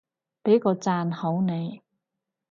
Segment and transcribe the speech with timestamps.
[0.43, 1.83] 畀個讚好你